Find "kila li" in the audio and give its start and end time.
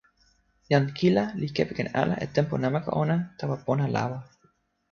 0.97-1.47